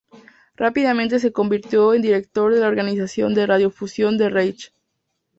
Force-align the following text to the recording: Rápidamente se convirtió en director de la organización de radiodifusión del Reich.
Rápidamente 0.55 1.19
se 1.19 1.31
convirtió 1.31 1.93
en 1.93 2.01
director 2.01 2.51
de 2.51 2.59
la 2.59 2.67
organización 2.69 3.35
de 3.35 3.45
radiodifusión 3.45 4.17
del 4.17 4.31
Reich. 4.31 4.73